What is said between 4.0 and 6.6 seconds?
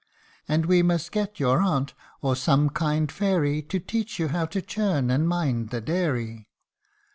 you how to churn and mind the dairy."